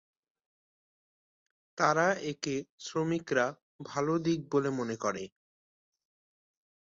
[1.77, 2.55] তারা একে
[2.79, 3.45] শ্রমিকরা
[3.83, 5.23] ভাল দিক বলে মনে করে।